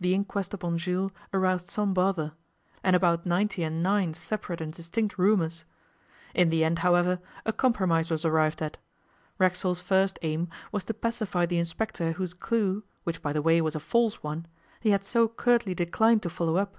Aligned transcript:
The 0.00 0.14
inquest 0.14 0.52
upon 0.52 0.78
Jules 0.78 1.12
aroused 1.32 1.70
some 1.70 1.94
bother; 1.94 2.32
and 2.82 2.96
about 2.96 3.24
ninety 3.24 3.62
and 3.62 3.84
nine 3.84 4.12
separate 4.12 4.60
and 4.60 4.72
distinct 4.72 5.16
rumours. 5.16 5.64
In 6.34 6.50
the 6.50 6.64
end, 6.64 6.80
however, 6.80 7.20
a 7.46 7.52
compromise 7.52 8.10
was 8.10 8.24
arrived 8.24 8.60
at. 8.60 8.78
Racksole's 9.38 9.80
first 9.80 10.18
aim 10.22 10.48
was 10.72 10.82
to 10.86 10.94
pacify 10.94 11.46
the 11.46 11.58
inspector 11.60 12.10
whose 12.14 12.34
clue, 12.34 12.82
which 13.04 13.22
by 13.22 13.32
the 13.32 13.42
way 13.42 13.60
was 13.60 13.76
a 13.76 13.78
false 13.78 14.24
one, 14.24 14.46
he 14.80 14.90
had 14.90 15.04
so 15.04 15.28
curtly 15.28 15.72
declined 15.72 16.24
to 16.24 16.30
follow 16.30 16.56
up. 16.56 16.76